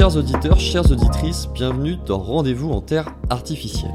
Chers 0.00 0.16
auditeurs, 0.16 0.58
chères 0.58 0.90
auditrices, 0.90 1.46
bienvenue 1.52 1.98
dans 2.06 2.16
Rendez-vous 2.16 2.70
en 2.70 2.80
Terre 2.80 3.14
artificielle. 3.28 3.92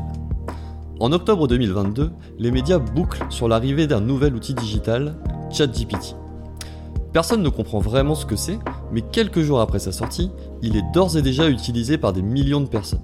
En 0.99 1.11
octobre 1.11 1.47
2022, 1.47 2.11
les 2.37 2.51
médias 2.51 2.77
bouclent 2.77 3.25
sur 3.31 3.47
l'arrivée 3.47 3.87
d'un 3.87 4.01
nouvel 4.01 4.35
outil 4.35 4.53
digital, 4.53 5.15
ChatGPT. 5.49 6.15
Personne 7.11 7.41
ne 7.41 7.49
comprend 7.49 7.79
vraiment 7.79 8.13
ce 8.13 8.27
que 8.27 8.35
c'est, 8.35 8.59
mais 8.91 9.01
quelques 9.01 9.41
jours 9.41 9.59
après 9.59 9.79
sa 9.79 9.91
sortie, 9.91 10.29
il 10.61 10.77
est 10.77 10.85
d'ores 10.93 11.17
et 11.17 11.23
déjà 11.23 11.49
utilisé 11.49 11.97
par 11.97 12.13
des 12.13 12.21
millions 12.21 12.61
de 12.61 12.67
personnes. 12.67 13.01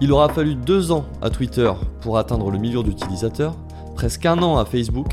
Il 0.00 0.12
aura 0.12 0.28
fallu 0.28 0.54
deux 0.54 0.92
ans 0.92 1.06
à 1.22 1.28
Twitter 1.28 1.72
pour 2.02 2.18
atteindre 2.18 2.52
le 2.52 2.58
million 2.58 2.84
d'utilisateurs, 2.84 3.56
presque 3.96 4.26
un 4.26 4.40
an 4.44 4.58
à 4.58 4.64
Facebook, 4.64 5.12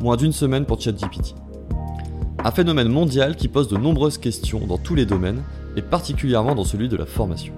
moins 0.00 0.16
d'une 0.16 0.30
semaine 0.30 0.64
pour 0.64 0.80
ChatGPT. 0.80 1.34
Un 2.46 2.50
phénomène 2.50 2.88
mondial 2.88 3.36
qui 3.36 3.48
pose 3.48 3.68
de 3.68 3.78
nombreuses 3.78 4.18
questions 4.18 4.66
dans 4.66 4.76
tous 4.76 4.94
les 4.94 5.06
domaines, 5.06 5.42
et 5.76 5.82
particulièrement 5.82 6.54
dans 6.54 6.64
celui 6.64 6.90
de 6.90 6.96
la 6.96 7.06
formation. 7.06 7.54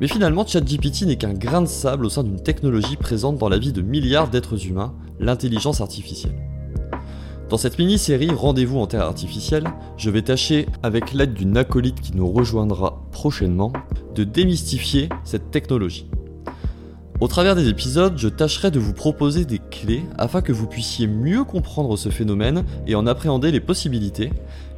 Mais 0.00 0.06
finalement, 0.06 0.46
ChatGPT 0.46 1.02
n'est 1.02 1.16
qu'un 1.16 1.34
grain 1.34 1.60
de 1.60 1.66
sable 1.66 2.06
au 2.06 2.08
sein 2.08 2.22
d'une 2.22 2.40
technologie 2.40 2.96
présente 2.96 3.36
dans 3.36 3.48
la 3.48 3.58
vie 3.58 3.72
de 3.72 3.82
milliards 3.82 4.28
d'êtres 4.28 4.68
humains, 4.68 4.94
l'intelligence 5.18 5.80
artificielle. 5.80 6.36
Dans 7.50 7.56
cette 7.56 7.76
mini-série 7.76 8.30
Rendez-vous 8.30 8.78
en 8.78 8.86
Terre 8.86 9.02
artificielle, 9.02 9.66
je 9.96 10.10
vais 10.10 10.22
tâcher, 10.22 10.66
avec 10.84 11.12
l'aide 11.12 11.34
d'une 11.34 11.56
acolyte 11.56 12.00
qui 12.00 12.16
nous 12.16 12.30
rejoindra 12.30 13.02
prochainement, 13.10 13.72
de 14.14 14.22
démystifier 14.22 15.08
cette 15.24 15.50
technologie. 15.50 16.06
Au 17.24 17.26
travers 17.26 17.56
des 17.56 17.70
épisodes, 17.70 18.18
je 18.18 18.28
tâcherai 18.28 18.70
de 18.70 18.78
vous 18.78 18.92
proposer 18.92 19.46
des 19.46 19.58
clés 19.58 20.02
afin 20.18 20.42
que 20.42 20.52
vous 20.52 20.66
puissiez 20.66 21.06
mieux 21.06 21.42
comprendre 21.42 21.96
ce 21.96 22.10
phénomène 22.10 22.64
et 22.86 22.94
en 22.96 23.06
appréhender 23.06 23.50
les 23.50 23.60
possibilités, 23.60 24.30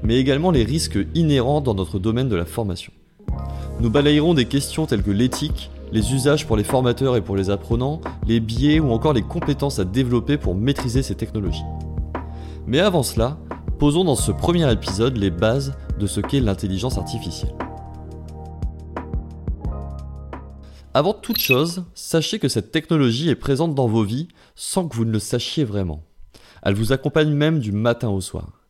mais 0.04 0.14
également 0.14 0.52
les 0.52 0.62
risques 0.62 1.00
inhérents 1.16 1.60
dans 1.60 1.74
notre 1.74 1.98
domaine 1.98 2.28
de 2.28 2.36
la 2.36 2.44
formation. 2.44 2.92
Nous 3.80 3.90
balayerons 3.90 4.32
des 4.32 4.44
questions 4.44 4.86
telles 4.86 5.02
que 5.02 5.10
l'éthique, 5.10 5.72
les 5.90 6.14
usages 6.14 6.46
pour 6.46 6.56
les 6.56 6.62
formateurs 6.62 7.16
et 7.16 7.20
pour 7.20 7.34
les 7.34 7.50
apprenants, 7.50 8.00
les 8.28 8.38
biais 8.38 8.78
ou 8.78 8.92
encore 8.92 9.12
les 9.12 9.22
compétences 9.22 9.80
à 9.80 9.84
développer 9.84 10.36
pour 10.36 10.54
maîtriser 10.54 11.02
ces 11.02 11.16
technologies. 11.16 11.64
Mais 12.68 12.78
avant 12.78 13.02
cela, 13.02 13.38
posons 13.80 14.04
dans 14.04 14.14
ce 14.14 14.30
premier 14.30 14.70
épisode 14.70 15.16
les 15.16 15.30
bases 15.30 15.74
de 15.98 16.06
ce 16.06 16.20
qu'est 16.20 16.38
l'intelligence 16.38 16.96
artificielle. 16.96 17.56
Toute 21.26 21.38
chose, 21.38 21.82
sachez 21.96 22.38
que 22.38 22.46
cette 22.46 22.70
technologie 22.70 23.30
est 23.30 23.34
présente 23.34 23.74
dans 23.74 23.88
vos 23.88 24.04
vies 24.04 24.28
sans 24.54 24.86
que 24.86 24.94
vous 24.94 25.04
ne 25.04 25.10
le 25.10 25.18
sachiez 25.18 25.64
vraiment. 25.64 26.04
Elle 26.62 26.76
vous 26.76 26.92
accompagne 26.92 27.32
même 27.32 27.58
du 27.58 27.72
matin 27.72 28.10
au 28.10 28.20
soir. 28.20 28.64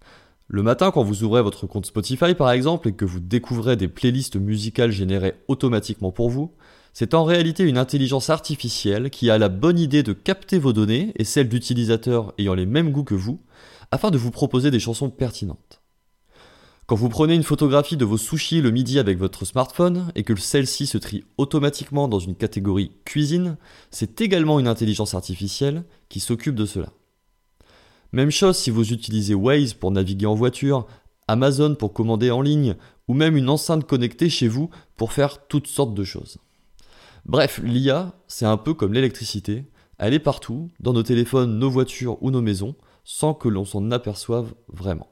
Le 0.48 0.62
matin, 0.62 0.90
quand 0.90 1.02
vous 1.02 1.22
ouvrez 1.22 1.42
votre 1.42 1.66
compte 1.66 1.84
Spotify 1.84 2.34
par 2.34 2.50
exemple 2.50 2.88
et 2.88 2.92
que 2.92 3.04
vous 3.04 3.20
découvrez 3.20 3.76
des 3.76 3.88
playlists 3.88 4.36
musicales 4.36 4.90
générées 4.90 5.34
automatiquement 5.48 6.12
pour 6.12 6.30
vous, 6.30 6.54
c'est 6.94 7.12
en 7.12 7.24
réalité 7.24 7.62
une 7.62 7.76
intelligence 7.76 8.30
artificielle 8.30 9.10
qui 9.10 9.28
a 9.28 9.36
la 9.36 9.50
bonne 9.50 9.78
idée 9.78 10.02
de 10.02 10.14
capter 10.14 10.58
vos 10.58 10.72
données 10.72 11.12
et 11.16 11.24
celles 11.24 11.50
d'utilisateurs 11.50 12.32
ayant 12.38 12.54
les 12.54 12.64
mêmes 12.64 12.90
goûts 12.90 13.04
que 13.04 13.14
vous, 13.14 13.38
afin 13.90 14.10
de 14.10 14.16
vous 14.16 14.30
proposer 14.30 14.70
des 14.70 14.80
chansons 14.80 15.10
pertinentes. 15.10 15.82
Quand 16.86 16.94
vous 16.94 17.08
prenez 17.08 17.34
une 17.34 17.42
photographie 17.42 17.96
de 17.96 18.04
vos 18.04 18.16
sushis 18.16 18.60
le 18.60 18.70
midi 18.70 19.00
avec 19.00 19.18
votre 19.18 19.44
smartphone 19.44 20.12
et 20.14 20.22
que 20.22 20.36
celle-ci 20.36 20.86
se 20.86 20.98
trie 20.98 21.24
automatiquement 21.36 22.06
dans 22.06 22.20
une 22.20 22.36
catégorie 22.36 22.92
cuisine, 23.04 23.56
c'est 23.90 24.20
également 24.20 24.60
une 24.60 24.68
intelligence 24.68 25.12
artificielle 25.12 25.82
qui 26.08 26.20
s'occupe 26.20 26.54
de 26.54 26.64
cela. 26.64 26.92
Même 28.12 28.30
chose 28.30 28.56
si 28.56 28.70
vous 28.70 28.92
utilisez 28.92 29.34
Waze 29.34 29.74
pour 29.74 29.90
naviguer 29.90 30.26
en 30.26 30.36
voiture, 30.36 30.86
Amazon 31.26 31.74
pour 31.74 31.92
commander 31.92 32.30
en 32.30 32.40
ligne, 32.40 32.76
ou 33.08 33.14
même 33.14 33.36
une 33.36 33.48
enceinte 33.48 33.84
connectée 33.84 34.30
chez 34.30 34.46
vous 34.46 34.70
pour 34.96 35.12
faire 35.12 35.48
toutes 35.48 35.66
sortes 35.66 35.94
de 35.94 36.04
choses. 36.04 36.38
Bref, 37.24 37.60
l'IA, 37.64 38.14
c'est 38.28 38.46
un 38.46 38.56
peu 38.56 38.74
comme 38.74 38.92
l'électricité, 38.92 39.64
elle 39.98 40.14
est 40.14 40.20
partout, 40.20 40.70
dans 40.78 40.92
nos 40.92 41.02
téléphones, 41.02 41.58
nos 41.58 41.68
voitures 41.68 42.22
ou 42.22 42.30
nos 42.30 42.42
maisons, 42.42 42.76
sans 43.02 43.34
que 43.34 43.48
l'on 43.48 43.64
s'en 43.64 43.90
aperçoive 43.90 44.54
vraiment. 44.68 45.08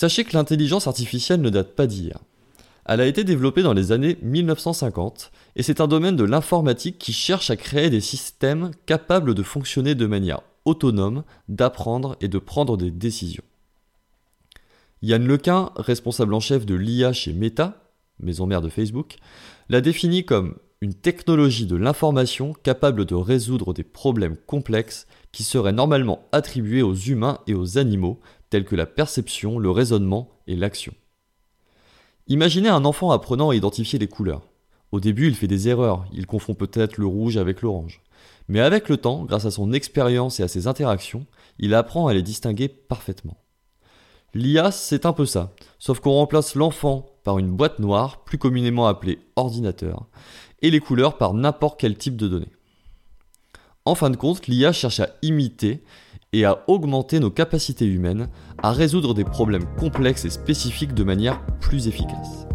Sachez 0.00 0.22
que 0.22 0.36
l'intelligence 0.36 0.86
artificielle 0.86 1.40
ne 1.40 1.50
date 1.50 1.74
pas 1.74 1.88
d'hier. 1.88 2.20
Elle 2.84 3.00
a 3.00 3.06
été 3.06 3.24
développée 3.24 3.64
dans 3.64 3.72
les 3.72 3.90
années 3.90 4.16
1950 4.22 5.32
et 5.56 5.64
c'est 5.64 5.80
un 5.80 5.88
domaine 5.88 6.14
de 6.14 6.22
l'informatique 6.22 6.98
qui 7.00 7.12
cherche 7.12 7.50
à 7.50 7.56
créer 7.56 7.90
des 7.90 8.00
systèmes 8.00 8.70
capables 8.86 9.34
de 9.34 9.42
fonctionner 9.42 9.96
de 9.96 10.06
manière 10.06 10.42
autonome, 10.66 11.24
d'apprendre 11.48 12.16
et 12.20 12.28
de 12.28 12.38
prendre 12.38 12.76
des 12.76 12.92
décisions. 12.92 13.42
Yann 15.02 15.26
Lequin, 15.26 15.72
responsable 15.74 16.34
en 16.34 16.38
chef 16.38 16.64
de 16.64 16.76
l'IA 16.76 17.12
chez 17.12 17.32
Meta, 17.32 17.82
maison 18.20 18.46
mère 18.46 18.62
de 18.62 18.68
Facebook, 18.68 19.16
l'a 19.68 19.80
défini 19.80 20.24
comme 20.24 20.54
une 20.80 20.94
technologie 20.94 21.66
de 21.66 21.74
l'information 21.74 22.52
capable 22.52 23.04
de 23.04 23.16
résoudre 23.16 23.74
des 23.74 23.82
problèmes 23.82 24.36
complexes 24.46 25.08
qui 25.32 25.42
seraient 25.42 25.72
normalement 25.72 26.28
attribués 26.30 26.82
aux 26.82 26.94
humains 26.94 27.40
et 27.48 27.54
aux 27.54 27.78
animaux, 27.78 28.20
tels 28.50 28.64
que 28.64 28.76
la 28.76 28.86
perception, 28.86 29.58
le 29.58 29.70
raisonnement 29.70 30.30
et 30.46 30.56
l'action. 30.56 30.94
Imaginez 32.26 32.68
un 32.68 32.84
enfant 32.84 33.10
apprenant 33.10 33.50
à 33.50 33.56
identifier 33.56 33.98
les 33.98 34.08
couleurs. 34.08 34.48
Au 34.92 35.00
début, 35.00 35.28
il 35.28 35.34
fait 35.34 35.46
des 35.46 35.68
erreurs, 35.68 36.06
il 36.12 36.26
confond 36.26 36.54
peut-être 36.54 36.98
le 36.98 37.06
rouge 37.06 37.36
avec 37.36 37.62
l'orange. 37.62 38.02
Mais 38.48 38.60
avec 38.60 38.88
le 38.88 38.96
temps, 38.96 39.24
grâce 39.24 39.44
à 39.44 39.50
son 39.50 39.72
expérience 39.72 40.40
et 40.40 40.42
à 40.42 40.48
ses 40.48 40.66
interactions, 40.66 41.26
il 41.58 41.74
apprend 41.74 42.06
à 42.06 42.14
les 42.14 42.22
distinguer 42.22 42.68
parfaitement. 42.68 43.36
L'IA, 44.34 44.70
c'est 44.72 45.06
un 45.06 45.12
peu 45.12 45.26
ça, 45.26 45.54
sauf 45.78 46.00
qu'on 46.00 46.12
remplace 46.12 46.54
l'enfant 46.54 47.06
par 47.24 47.38
une 47.38 47.50
boîte 47.50 47.78
noire, 47.78 48.24
plus 48.24 48.38
communément 48.38 48.86
appelée 48.86 49.20
ordinateur, 49.36 50.06
et 50.60 50.70
les 50.70 50.80
couleurs 50.80 51.16
par 51.18 51.34
n'importe 51.34 51.80
quel 51.80 51.96
type 51.96 52.16
de 52.16 52.28
données. 52.28 52.52
En 53.84 53.94
fin 53.94 54.10
de 54.10 54.16
compte, 54.16 54.46
l'IA 54.46 54.72
cherche 54.72 55.00
à 55.00 55.10
imiter 55.22 55.82
et 56.32 56.44
à 56.44 56.64
augmenter 56.68 57.20
nos 57.20 57.30
capacités 57.30 57.86
humaines 57.86 58.28
à 58.62 58.72
résoudre 58.72 59.14
des 59.14 59.24
problèmes 59.24 59.66
complexes 59.76 60.24
et 60.24 60.30
spécifiques 60.30 60.94
de 60.94 61.04
manière 61.04 61.44
plus 61.60 61.88
efficace. 61.88 62.46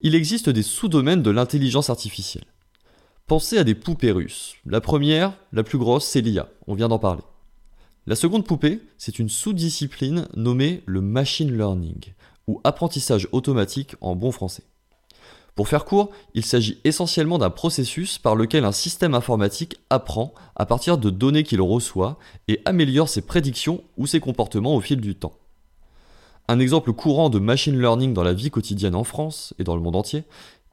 Il 0.00 0.14
existe 0.14 0.50
des 0.50 0.62
sous-domaines 0.62 1.22
de 1.22 1.30
l'intelligence 1.30 1.88
artificielle. 1.88 2.44
Pensez 3.26 3.56
à 3.56 3.64
des 3.64 3.74
poupées 3.74 4.10
russes. 4.10 4.56
La 4.66 4.82
première, 4.82 5.32
la 5.52 5.62
plus 5.62 5.78
grosse, 5.78 6.04
c'est 6.04 6.20
l'IA, 6.20 6.50
on 6.66 6.74
vient 6.74 6.88
d'en 6.88 6.98
parler. 6.98 7.22
La 8.06 8.16
seconde 8.16 8.44
poupée, 8.44 8.82
c'est 8.98 9.18
une 9.18 9.30
sous-discipline 9.30 10.28
nommée 10.36 10.82
le 10.84 11.00
machine 11.00 11.56
learning, 11.56 12.12
ou 12.46 12.60
apprentissage 12.64 13.28
automatique 13.32 13.96
en 14.02 14.14
bon 14.14 14.30
français. 14.30 14.64
Pour 15.54 15.68
faire 15.68 15.84
court, 15.84 16.10
il 16.34 16.44
s'agit 16.44 16.80
essentiellement 16.82 17.38
d'un 17.38 17.50
processus 17.50 18.18
par 18.18 18.34
lequel 18.34 18.64
un 18.64 18.72
système 18.72 19.14
informatique 19.14 19.76
apprend 19.88 20.34
à 20.56 20.66
partir 20.66 20.98
de 20.98 21.10
données 21.10 21.44
qu'il 21.44 21.60
reçoit 21.60 22.18
et 22.48 22.60
améliore 22.64 23.08
ses 23.08 23.22
prédictions 23.22 23.84
ou 23.96 24.08
ses 24.08 24.18
comportements 24.18 24.74
au 24.74 24.80
fil 24.80 25.00
du 25.00 25.14
temps. 25.14 25.38
Un 26.48 26.58
exemple 26.58 26.92
courant 26.92 27.30
de 27.30 27.38
machine 27.38 27.80
learning 27.80 28.12
dans 28.12 28.24
la 28.24 28.34
vie 28.34 28.50
quotidienne 28.50 28.96
en 28.96 29.04
France 29.04 29.54
et 29.60 29.64
dans 29.64 29.76
le 29.76 29.82
monde 29.82 29.96
entier 29.96 30.24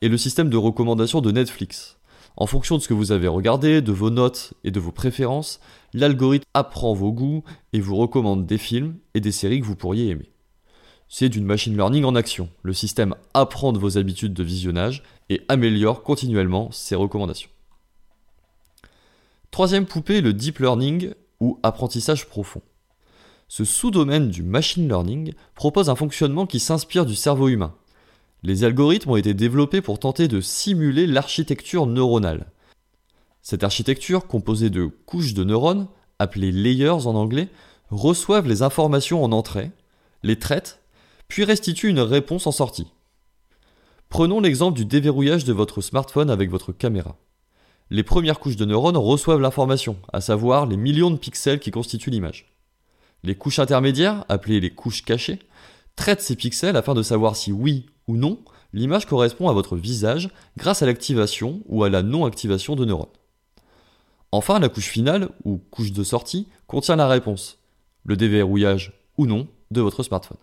est 0.01 0.07
le 0.07 0.17
système 0.17 0.49
de 0.49 0.57
recommandation 0.57 1.21
de 1.21 1.31
Netflix. 1.31 1.97
En 2.35 2.47
fonction 2.47 2.77
de 2.77 2.81
ce 2.81 2.87
que 2.87 2.93
vous 2.95 3.11
avez 3.11 3.27
regardé, 3.27 3.81
de 3.81 3.91
vos 3.91 4.09
notes 4.09 4.53
et 4.63 4.71
de 4.71 4.79
vos 4.79 4.91
préférences, 4.91 5.59
l'algorithme 5.93 6.45
apprend 6.55 6.93
vos 6.93 7.11
goûts 7.11 7.43
et 7.73 7.79
vous 7.79 7.95
recommande 7.95 8.47
des 8.47 8.57
films 8.57 8.95
et 9.13 9.19
des 9.19 9.31
séries 9.31 9.61
que 9.61 9.65
vous 9.65 9.75
pourriez 9.75 10.09
aimer 10.09 10.31
c'est 11.13 11.27
d'une 11.27 11.45
machine 11.45 11.75
learning 11.75 12.05
en 12.05 12.15
action. 12.15 12.49
Le 12.63 12.71
système 12.71 13.15
apprend 13.33 13.73
de 13.73 13.79
vos 13.79 13.97
habitudes 13.97 14.33
de 14.33 14.43
visionnage 14.43 15.03
et 15.29 15.41
améliore 15.49 16.03
continuellement 16.03 16.71
ses 16.71 16.95
recommandations. 16.95 17.49
Troisième 19.51 19.85
poupée, 19.85 20.21
le 20.21 20.31
deep 20.31 20.59
learning 20.59 21.13
ou 21.41 21.59
apprentissage 21.63 22.27
profond. 22.27 22.61
Ce 23.49 23.65
sous-domaine 23.65 24.29
du 24.29 24.41
machine 24.41 24.87
learning 24.87 25.33
propose 25.53 25.89
un 25.89 25.95
fonctionnement 25.95 26.45
qui 26.45 26.61
s'inspire 26.61 27.05
du 27.05 27.15
cerveau 27.15 27.49
humain. 27.49 27.75
Les 28.41 28.63
algorithmes 28.63 29.11
ont 29.11 29.17
été 29.17 29.33
développés 29.33 29.81
pour 29.81 29.99
tenter 29.99 30.29
de 30.29 30.39
simuler 30.39 31.07
l'architecture 31.07 31.87
neuronale. 31.87 32.49
Cette 33.41 33.65
architecture, 33.65 34.27
composée 34.27 34.69
de 34.69 34.85
couches 34.85 35.33
de 35.33 35.43
neurones, 35.43 35.89
appelées 36.19 36.53
layers 36.53 37.05
en 37.05 37.15
anglais, 37.15 37.49
reçoivent 37.89 38.47
les 38.47 38.61
informations 38.61 39.21
en 39.25 39.33
entrée, 39.33 39.71
les 40.23 40.39
traitent 40.39 40.80
puis 41.31 41.45
restitue 41.45 41.87
une 41.87 42.01
réponse 42.01 42.45
en 42.45 42.51
sortie. 42.51 42.87
Prenons 44.09 44.41
l'exemple 44.41 44.75
du 44.75 44.83
déverrouillage 44.83 45.45
de 45.45 45.53
votre 45.53 45.79
smartphone 45.79 46.29
avec 46.29 46.49
votre 46.49 46.73
caméra. 46.73 47.15
Les 47.89 48.03
premières 48.03 48.37
couches 48.37 48.57
de 48.57 48.65
neurones 48.65 48.97
reçoivent 48.97 49.39
l'information, 49.39 49.95
à 50.11 50.19
savoir 50.19 50.65
les 50.65 50.75
millions 50.75 51.09
de 51.09 51.15
pixels 51.15 51.61
qui 51.61 51.71
constituent 51.71 52.09
l'image. 52.09 52.53
Les 53.23 53.35
couches 53.35 53.59
intermédiaires, 53.59 54.25
appelées 54.27 54.59
les 54.59 54.71
couches 54.71 55.05
cachées, 55.05 55.39
traitent 55.95 56.19
ces 56.19 56.35
pixels 56.35 56.75
afin 56.75 56.95
de 56.95 57.01
savoir 57.01 57.37
si 57.37 57.53
oui 57.53 57.85
ou 58.09 58.17
non 58.17 58.43
l'image 58.73 59.05
correspond 59.05 59.47
à 59.47 59.53
votre 59.53 59.77
visage 59.77 60.29
grâce 60.57 60.81
à 60.81 60.85
l'activation 60.85 61.61
ou 61.67 61.85
à 61.85 61.89
la 61.89 62.03
non-activation 62.03 62.75
de 62.75 62.83
neurones. 62.83 63.07
Enfin, 64.33 64.59
la 64.59 64.67
couche 64.67 64.89
finale, 64.89 65.29
ou 65.45 65.59
couche 65.59 65.93
de 65.93 66.03
sortie, 66.03 66.49
contient 66.67 66.97
la 66.97 67.07
réponse. 67.07 67.57
le 68.03 68.17
déverrouillage 68.17 68.99
ou 69.17 69.27
non 69.27 69.47
de 69.69 69.79
votre 69.79 70.03
smartphone. 70.03 70.37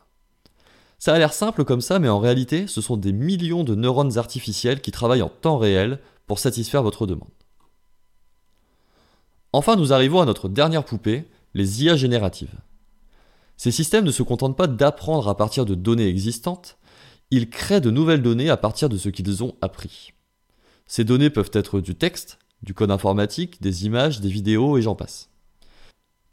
Ça 0.99 1.15
a 1.15 1.19
l'air 1.19 1.33
simple 1.33 1.65
comme 1.65 1.81
ça, 1.81 1.99
mais 1.99 2.09
en 2.09 2.19
réalité, 2.19 2.67
ce 2.67 2.81
sont 2.81 2.97
des 2.97 3.13
millions 3.13 3.63
de 3.63 3.75
neurones 3.75 4.19
artificiels 4.19 4.81
qui 4.81 4.91
travaillent 4.91 5.23
en 5.23 5.29
temps 5.29 5.59
réel 5.59 6.01
pour 6.27 6.39
satisfaire 6.41 6.83
votre 6.83 7.07
demande. 7.07 7.31
Enfin, 9.53 9.77
nous 9.77 9.93
arrivons 9.93 10.21
à 10.21 10.27
notre 10.27 10.49
dernière 10.49 10.85
poupée, 10.85 11.29
les 11.55 11.85
IA 11.85 11.97
génératives. 11.97 12.61
Ces 13.57 13.71
systèmes 13.71 14.05
ne 14.05 14.11
se 14.11 14.23
contentent 14.23 14.57
pas 14.57 14.67
d'apprendre 14.67 15.29
à 15.29 15.37
partir 15.37 15.65
de 15.65 15.75
données 15.75 16.09
existantes, 16.09 16.79
ils 17.31 17.51
créent 17.51 17.81
de 17.81 17.91
nouvelles 17.91 18.23
données 18.23 18.51
à 18.51 18.57
partir 18.57 18.89
de 18.89 18.97
ce 18.97 19.09
qu'ils 19.09 19.45
ont 19.45 19.55
appris. 19.61 20.13
Ces 20.87 21.05
données 21.05 21.31
peuvent 21.31 21.51
être 21.53 21.81
du 21.81 21.95
texte, 21.95 22.39
du 22.63 22.75
code 22.75 22.91
informatique, 22.91 23.61
des 23.61 23.87
images, 23.87 24.21
des 24.21 24.31
vidéos 24.31 24.79
et 24.79 24.83
j'en 24.83 24.95
passe. 24.95 25.29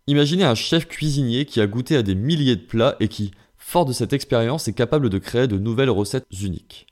Imaginez 0.07 0.43
un 0.43 0.55
chef 0.55 0.87
cuisinier 0.87 1.45
qui 1.45 1.59
a 1.61 1.67
goûté 1.67 1.95
à 1.95 2.03
des 2.03 2.15
milliers 2.15 2.55
de 2.55 2.65
plats 2.65 2.95
et 2.99 3.07
qui, 3.07 3.31
fort 3.65 3.85
de 3.85 3.93
cette 3.93 4.13
expérience, 4.13 4.67
est 4.67 4.73
capable 4.73 5.09
de 5.09 5.17
créer 5.17 5.47
de 5.47 5.57
nouvelles 5.57 5.89
recettes 5.89 6.27
uniques. 6.39 6.85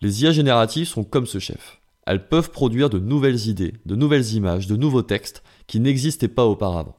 Les 0.00 0.24
IA 0.24 0.32
génératives 0.32 0.88
sont 0.88 1.04
comme 1.04 1.26
ce 1.26 1.38
chef. 1.38 1.80
Elles 2.04 2.26
peuvent 2.26 2.50
produire 2.50 2.90
de 2.90 2.98
nouvelles 2.98 3.46
idées, 3.46 3.74
de 3.86 3.94
nouvelles 3.94 4.34
images, 4.34 4.66
de 4.66 4.74
nouveaux 4.74 5.02
textes 5.02 5.44
qui 5.68 5.78
n'existaient 5.78 6.26
pas 6.26 6.46
auparavant. 6.46 6.96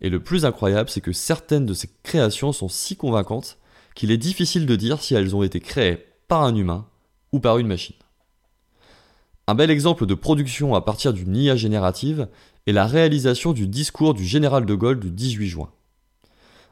Et 0.00 0.10
le 0.10 0.20
plus 0.20 0.44
incroyable, 0.44 0.90
c'est 0.90 1.00
que 1.00 1.12
certaines 1.12 1.64
de 1.64 1.74
ces 1.74 1.88
créations 2.02 2.52
sont 2.52 2.68
si 2.68 2.96
convaincantes 2.96 3.56
qu'il 3.94 4.10
est 4.10 4.18
difficile 4.18 4.66
de 4.66 4.74
dire 4.74 5.00
si 5.00 5.14
elles 5.14 5.36
ont 5.36 5.44
été 5.44 5.60
créées 5.60 6.04
par 6.26 6.42
un 6.42 6.56
humain 6.56 6.88
ou 7.30 7.38
par 7.38 7.58
une 7.58 7.68
machine. 7.68 7.96
Un 9.46 9.54
bel 9.54 9.70
exemple 9.70 10.06
de 10.06 10.14
production 10.14 10.74
à 10.74 10.80
partir 10.80 11.12
d'une 11.12 11.36
IA 11.36 11.54
générative 11.54 12.26
est 12.66 12.72
la 12.72 12.86
réalisation 12.86 13.52
du 13.52 13.68
discours 13.68 14.12
du 14.12 14.24
général 14.24 14.66
de 14.66 14.74
Gaulle 14.74 14.98
du 14.98 15.12
18 15.12 15.46
juin. 15.46 15.70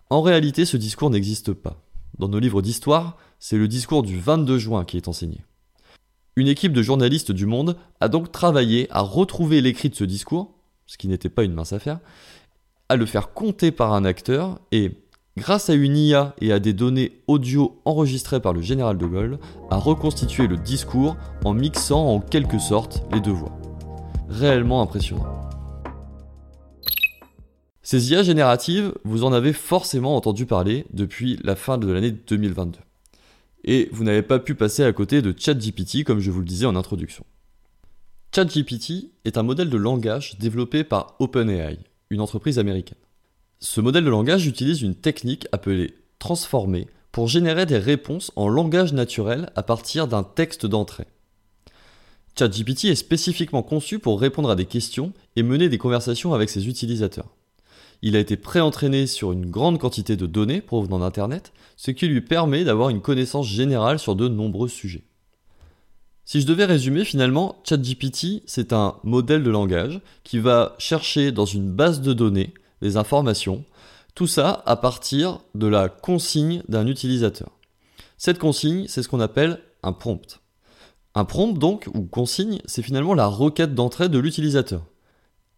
En 0.08 0.22
réalité, 0.22 0.64
ce 0.64 0.76
discours 0.76 1.10
n'existe 1.10 1.52
pas. 1.52 1.82
Dans 2.18 2.28
nos 2.28 2.38
livres 2.38 2.62
d'histoire, 2.62 3.16
c'est 3.40 3.58
le 3.58 3.66
discours 3.66 4.04
du 4.04 4.18
22 4.18 4.58
juin 4.58 4.84
qui 4.84 4.96
est 4.96 5.08
enseigné. 5.08 5.44
Une 6.36 6.46
équipe 6.48 6.72
de 6.72 6.82
journalistes 6.82 7.32
du 7.32 7.44
Monde 7.44 7.76
a 8.00 8.08
donc 8.08 8.30
travaillé 8.30 8.86
à 8.90 9.00
retrouver 9.00 9.60
l'écrit 9.60 9.90
de 9.90 9.96
ce 9.96 10.04
discours, 10.04 10.54
ce 10.86 10.96
qui 10.96 11.08
n'était 11.08 11.28
pas 11.28 11.42
une 11.42 11.54
mince 11.54 11.72
affaire, 11.72 11.98
à 12.88 12.94
le 12.94 13.06
faire 13.06 13.32
compter 13.32 13.72
par 13.72 13.94
un 13.94 14.04
acteur 14.04 14.60
et, 14.70 14.92
grâce 15.36 15.70
à 15.70 15.74
une 15.74 15.96
IA 15.96 16.36
et 16.40 16.52
à 16.52 16.60
des 16.60 16.72
données 16.72 17.20
audio 17.26 17.80
enregistrées 17.84 18.40
par 18.40 18.52
le 18.52 18.62
général 18.62 18.98
de 18.98 19.06
Gaulle, 19.06 19.38
à 19.70 19.76
reconstituer 19.76 20.46
le 20.46 20.56
discours 20.56 21.16
en 21.44 21.52
mixant 21.52 22.06
en 22.06 22.20
quelque 22.20 22.60
sorte 22.60 23.02
les 23.12 23.20
deux 23.20 23.32
voix. 23.32 23.58
Réellement 24.28 24.82
impressionnant. 24.82 25.45
Ces 27.88 28.10
IA 28.10 28.24
génératives, 28.24 28.92
vous 29.04 29.22
en 29.22 29.32
avez 29.32 29.52
forcément 29.52 30.16
entendu 30.16 30.44
parler 30.44 30.86
depuis 30.92 31.38
la 31.44 31.54
fin 31.54 31.78
de 31.78 31.86
l'année 31.86 32.10
2022. 32.10 32.80
Et 33.62 33.88
vous 33.92 34.02
n'avez 34.02 34.22
pas 34.22 34.40
pu 34.40 34.56
passer 34.56 34.82
à 34.82 34.92
côté 34.92 35.22
de 35.22 35.32
ChatGPT 35.38 36.02
comme 36.02 36.18
je 36.18 36.32
vous 36.32 36.40
le 36.40 36.46
disais 36.46 36.66
en 36.66 36.74
introduction. 36.74 37.24
ChatGPT 38.34 39.12
est 39.24 39.38
un 39.38 39.44
modèle 39.44 39.70
de 39.70 39.76
langage 39.76 40.36
développé 40.40 40.82
par 40.82 41.14
OpenAI, 41.20 41.78
une 42.10 42.20
entreprise 42.20 42.58
américaine. 42.58 42.98
Ce 43.60 43.80
modèle 43.80 44.04
de 44.04 44.10
langage 44.10 44.48
utilise 44.48 44.82
une 44.82 44.96
technique 44.96 45.46
appelée 45.52 45.94
transformer 46.18 46.88
pour 47.12 47.28
générer 47.28 47.66
des 47.66 47.78
réponses 47.78 48.32
en 48.34 48.48
langage 48.48 48.94
naturel 48.94 49.52
à 49.54 49.62
partir 49.62 50.08
d'un 50.08 50.24
texte 50.24 50.66
d'entrée. 50.66 51.06
ChatGPT 52.36 52.86
est 52.86 52.96
spécifiquement 52.96 53.62
conçu 53.62 54.00
pour 54.00 54.20
répondre 54.20 54.50
à 54.50 54.56
des 54.56 54.66
questions 54.66 55.12
et 55.36 55.44
mener 55.44 55.68
des 55.68 55.78
conversations 55.78 56.34
avec 56.34 56.50
ses 56.50 56.66
utilisateurs. 56.66 57.36
Il 58.02 58.16
a 58.16 58.20
été 58.20 58.36
pré-entraîné 58.36 59.06
sur 59.06 59.32
une 59.32 59.50
grande 59.50 59.78
quantité 59.78 60.16
de 60.16 60.26
données 60.26 60.60
provenant 60.60 60.98
d'Internet, 60.98 61.52
ce 61.76 61.90
qui 61.90 62.06
lui 62.06 62.20
permet 62.20 62.64
d'avoir 62.64 62.90
une 62.90 63.00
connaissance 63.00 63.46
générale 63.46 63.98
sur 63.98 64.16
de 64.16 64.28
nombreux 64.28 64.68
sujets. 64.68 65.04
Si 66.24 66.40
je 66.40 66.46
devais 66.46 66.64
résumer, 66.64 67.04
finalement, 67.04 67.62
ChatGPT, 67.64 68.42
c'est 68.46 68.72
un 68.72 68.96
modèle 69.04 69.44
de 69.44 69.50
langage 69.50 70.00
qui 70.24 70.38
va 70.38 70.74
chercher 70.78 71.30
dans 71.30 71.44
une 71.44 71.70
base 71.70 72.00
de 72.00 72.12
données 72.12 72.52
des 72.82 72.96
informations, 72.96 73.64
tout 74.14 74.26
ça 74.26 74.62
à 74.66 74.76
partir 74.76 75.40
de 75.54 75.66
la 75.66 75.88
consigne 75.88 76.62
d'un 76.68 76.86
utilisateur. 76.86 77.50
Cette 78.18 78.38
consigne, 78.38 78.86
c'est 78.88 79.02
ce 79.02 79.08
qu'on 79.08 79.20
appelle 79.20 79.60
un 79.82 79.92
prompt. 79.92 80.40
Un 81.14 81.24
prompt, 81.24 81.58
donc, 81.58 81.88
ou 81.94 82.02
consigne, 82.02 82.60
c'est 82.66 82.82
finalement 82.82 83.14
la 83.14 83.26
requête 83.26 83.74
d'entrée 83.74 84.08
de 84.08 84.18
l'utilisateur. 84.18 84.84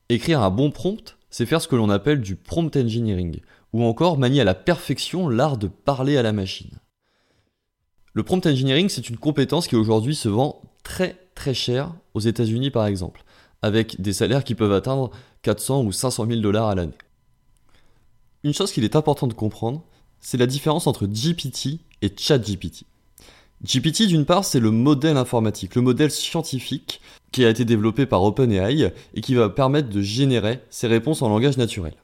Écrire 0.09 0.43
un 0.43 0.51
bon 0.51 0.71
prompt, 0.71 1.18
c'est 1.31 1.47
faire 1.47 1.63
ce 1.63 1.69
que 1.69 1.77
l'on 1.77 1.91
appelle 1.91 2.21
du 2.21 2.37
prompt 2.37 2.77
engineering, 2.77 3.41
ou 3.73 3.85
encore 3.85 4.19
manier 4.19 4.41
à 4.41 4.45
la 4.45 4.55
perfection 4.55 5.29
l'art 5.29 5.59
de 5.59 5.67
parler 5.67 6.17
à 6.17 6.23
la 6.23 6.33
machine. 6.33 6.79
Le 8.15 8.23
prompt 8.23 8.47
engineering, 8.47 8.89
c'est 8.89 9.09
une 9.09 9.19
compétence 9.19 9.69
qui 9.69 9.77
aujourd'hui 9.77 10.15
se 10.15 10.29
vend 10.29 10.63
très 10.83 11.29
très 11.35 11.55
cher 11.55 11.95
aux 12.15 12.21
États-Unis 12.21 12.71
par 12.71 12.87
exemple, 12.87 13.25
avec 13.63 14.01
des 14.01 14.13
salaires 14.13 14.45
qui 14.45 14.55
peuvent 14.55 14.73
atteindre 14.73 15.11
400 15.43 15.85
ou 15.85 15.93
500 15.93 16.27
000 16.27 16.41
dollars 16.41 16.69
à 16.69 16.75
l'année. 16.75 16.99
Une 18.45 18.55
chose 18.55 18.73
qu'il 18.73 18.85
est 18.85 18.97
important 18.97 19.27
de 19.27 19.35
comprendre, 19.35 19.85
c'est 20.21 20.39
la 20.39 20.47
différence 20.47 20.87
entre 20.87 21.07
GPT 21.07 21.81
et 22.03 22.13
ChatGPT. 22.17 22.87
GPT, 23.65 24.07
d'une 24.07 24.25
part, 24.25 24.45
c'est 24.45 24.61
le 24.61 24.71
modèle 24.71 25.17
informatique, 25.17 25.75
le 25.75 25.83
modèle 25.83 26.11
scientifique 26.11 27.01
qui 27.33 27.45
a 27.45 27.51
été 27.51 27.65
développé 27.65 28.07
par 28.07 28.23
OpenAI 28.23 28.93
et 29.15 29.21
qui 29.21 29.35
va 29.35 29.49
permettre 29.49 29.89
de 29.89 30.01
générer 30.01 30.61
ces 30.71 30.87
réponses 30.87 31.23
en 31.23 31.29
langage 31.29 31.59
naturel. 31.59 31.95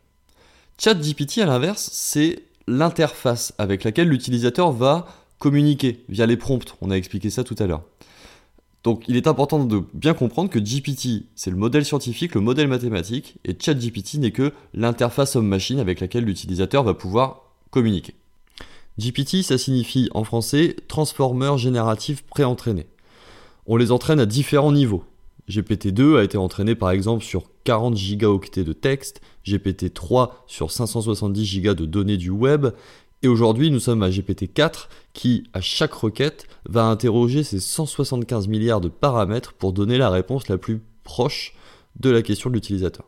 ChatGPT, 0.78 1.38
à 1.38 1.46
l'inverse, 1.46 1.88
c'est 1.92 2.42
l'interface 2.66 3.54
avec 3.58 3.84
laquelle 3.84 4.08
l'utilisateur 4.08 4.72
va 4.72 5.06
communiquer 5.38 6.04
via 6.08 6.26
les 6.26 6.36
prompts. 6.36 6.76
On 6.80 6.90
a 6.90 6.96
expliqué 6.96 7.30
ça 7.30 7.44
tout 7.44 7.56
à 7.58 7.66
l'heure. 7.66 7.82
Donc 8.82 9.04
il 9.08 9.16
est 9.16 9.26
important 9.26 9.64
de 9.64 9.82
bien 9.94 10.12
comprendre 10.12 10.50
que 10.50 10.58
GPT, 10.58 11.26
c'est 11.34 11.50
le 11.50 11.56
modèle 11.56 11.84
scientifique, 11.84 12.34
le 12.34 12.42
modèle 12.42 12.68
mathématique, 12.68 13.36
et 13.44 13.56
ChatGPT 13.58 14.14
n'est 14.18 14.30
que 14.30 14.52
l'interface 14.74 15.36
homme-machine 15.36 15.80
avec 15.80 16.00
laquelle 16.00 16.24
l'utilisateur 16.24 16.82
va 16.82 16.92
pouvoir 16.92 17.52
communiquer. 17.70 18.14
GPT, 18.98 19.42
ça 19.42 19.58
signifie 19.58 20.08
en 20.14 20.22
français 20.22 20.76
Transformer 20.86 21.58
génératif 21.58 22.22
préentraîné. 22.22 22.86
On 23.66 23.76
les 23.76 23.90
entraîne 23.90 24.20
à 24.20 24.26
différents 24.26 24.72
niveaux. 24.72 25.04
GPT-2 25.48 26.18
a 26.18 26.24
été 26.24 26.38
entraîné 26.38 26.74
par 26.74 26.90
exemple 26.90 27.24
sur 27.24 27.50
40 27.64 27.96
gigaoctets 27.96 28.64
de 28.64 28.72
texte, 28.72 29.20
GPT-3 29.44 30.30
sur 30.46 30.70
570 30.70 31.44
gigas 31.44 31.74
de 31.74 31.86
données 31.86 32.16
du 32.16 32.30
web, 32.30 32.68
et 33.22 33.28
aujourd'hui, 33.28 33.70
nous 33.70 33.80
sommes 33.80 34.02
à 34.02 34.10
GPT-4 34.10 34.88
qui, 35.14 35.44
à 35.54 35.62
chaque 35.62 35.94
requête, 35.94 36.46
va 36.68 36.84
interroger 36.84 37.42
ces 37.42 37.58
175 37.58 38.48
milliards 38.48 38.82
de 38.82 38.90
paramètres 38.90 39.54
pour 39.54 39.72
donner 39.72 39.96
la 39.96 40.10
réponse 40.10 40.48
la 40.48 40.58
plus 40.58 40.82
proche 41.04 41.54
de 41.98 42.10
la 42.10 42.20
question 42.20 42.50
de 42.50 42.54
l'utilisateur. 42.54 43.06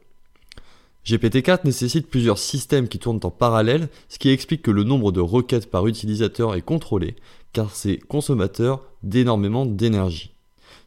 GPT-4 1.06 1.60
nécessite 1.64 2.08
plusieurs 2.08 2.38
systèmes 2.38 2.88
qui 2.88 2.98
tournent 2.98 3.20
en 3.22 3.30
parallèle, 3.30 3.88
ce 4.08 4.18
qui 4.18 4.30
explique 4.30 4.62
que 4.62 4.72
le 4.72 4.82
nombre 4.82 5.12
de 5.12 5.20
requêtes 5.20 5.70
par 5.70 5.86
utilisateur 5.86 6.56
est 6.56 6.62
contrôlé, 6.62 7.14
car 7.52 7.70
c'est 7.70 7.98
consommateur 7.98 8.82
d'énormément 9.04 9.66
d'énergie. 9.66 10.32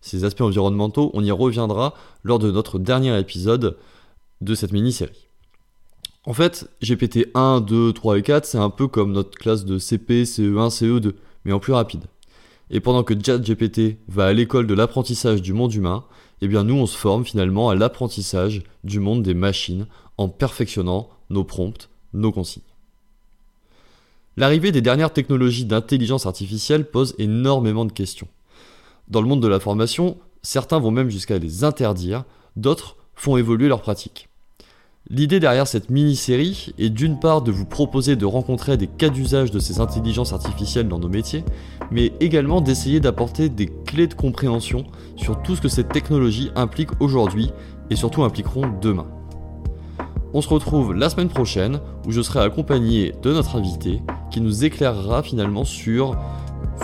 Ces 0.01 0.25
aspects 0.25 0.41
environnementaux, 0.41 1.09
on 1.13 1.23
y 1.23 1.31
reviendra 1.31 1.93
lors 2.23 2.39
de 2.39 2.51
notre 2.51 2.79
dernier 2.79 3.17
épisode 3.17 3.77
de 4.41 4.55
cette 4.55 4.73
mini-série. 4.73 5.27
En 6.25 6.33
fait, 6.33 6.69
GPT 6.83 7.29
1, 7.33 7.61
2, 7.61 7.93
3 7.93 8.17
et 8.19 8.21
4, 8.21 8.45
c'est 8.45 8.57
un 8.57 8.69
peu 8.69 8.89
comme 8.89 9.13
notre 9.13 9.37
classe 9.37 9.63
de 9.63 9.77
CP, 9.77 10.23
CE1, 10.23 10.69
CE2, 10.69 11.13
mais 11.45 11.53
en 11.53 11.59
plus 11.59 11.73
rapide. 11.73 12.03
Et 12.69 12.81
pendant 12.81 13.03
que 13.03 13.13
GPT 13.13 13.97
va 14.09 14.27
à 14.27 14.33
l'école 14.33 14.67
de 14.67 14.73
l'apprentissage 14.73 15.41
du 15.41 15.53
monde 15.53 15.73
humain, 15.73 16.03
eh 16.41 16.47
bien 16.47 16.63
nous 16.63 16.75
on 16.75 16.85
se 16.85 16.97
forme 16.97 17.25
finalement 17.25 17.69
à 17.69 17.75
l'apprentissage 17.75 18.63
du 18.83 18.99
monde 18.99 19.23
des 19.23 19.33
machines 19.33 19.87
en 20.17 20.29
perfectionnant 20.29 21.09
nos 21.29 21.43
prompts, 21.43 21.89
nos 22.13 22.31
consignes. 22.31 22.63
L'arrivée 24.37 24.71
des 24.71 24.81
dernières 24.81 25.13
technologies 25.13 25.65
d'intelligence 25.65 26.25
artificielle 26.25 26.89
pose 26.89 27.15
énormément 27.17 27.85
de 27.85 27.91
questions. 27.91 28.27
Dans 29.09 29.21
le 29.21 29.27
monde 29.27 29.41
de 29.41 29.47
la 29.47 29.59
formation, 29.59 30.17
certains 30.41 30.79
vont 30.79 30.91
même 30.91 31.09
jusqu'à 31.09 31.37
les 31.37 31.63
interdire, 31.63 32.23
d'autres 32.55 32.95
font 33.15 33.37
évoluer 33.37 33.67
leurs 33.67 33.81
pratiques. 33.81 34.29
L'idée 35.09 35.39
derrière 35.39 35.67
cette 35.67 35.89
mini-série 35.89 36.73
est 36.77 36.89
d'une 36.89 37.19
part 37.19 37.41
de 37.41 37.51
vous 37.51 37.65
proposer 37.65 38.15
de 38.15 38.25
rencontrer 38.25 38.77
des 38.77 38.87
cas 38.87 39.09
d'usage 39.09 39.49
de 39.49 39.57
ces 39.57 39.79
intelligences 39.79 40.33
artificielles 40.33 40.87
dans 40.87 40.99
nos 40.99 41.09
métiers, 41.09 41.43
mais 41.89 42.13
également 42.19 42.61
d'essayer 42.61 42.99
d'apporter 42.99 43.49
des 43.49 43.67
clés 43.67 44.07
de 44.07 44.13
compréhension 44.13 44.85
sur 45.19 45.41
tout 45.41 45.55
ce 45.55 45.61
que 45.61 45.67
cette 45.67 45.89
technologie 45.89 46.51
implique 46.55 46.99
aujourd'hui 46.99 47.51
et 47.89 47.95
surtout 47.95 48.23
impliqueront 48.23 48.71
demain. 48.81 49.05
On 50.33 50.41
se 50.41 50.49
retrouve 50.49 50.93
la 50.93 51.09
semaine 51.09 51.29
prochaine 51.29 51.79
où 52.05 52.11
je 52.11 52.21
serai 52.21 52.39
accompagné 52.39 53.13
de 53.21 53.33
notre 53.33 53.55
invité 53.55 54.01
qui 54.31 54.41
nous 54.41 54.63
éclairera 54.63 55.23
finalement 55.23 55.65
sur 55.65 56.15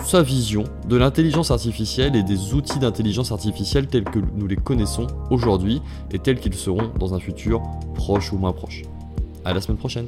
sa 0.04 0.22
vision 0.22 0.64
de 0.88 0.96
l'intelligence 0.96 1.52
artificielle 1.52 2.16
et 2.16 2.24
des 2.24 2.54
outils 2.54 2.80
d'intelligence 2.80 3.32
artificielle 3.32 3.88
tels 3.88 4.04
que 4.04 4.20
nous 4.20 4.48
les 4.48 4.56
connaissons 4.56 5.08
aujourd'hui 5.30 5.82
et 6.12 6.20
tels 6.20 6.40
qu'ils 6.40 6.56
seront 6.56 6.92
dans 7.00 7.14
un 7.14 7.20
futur 7.20 7.62
proche 7.94 8.34
ou 8.34 8.38
moins 8.38 8.54
proche. 8.54 8.84
À 9.44 9.54
la 9.54 9.62
semaine 9.62 9.78
prochaine. 9.78 10.08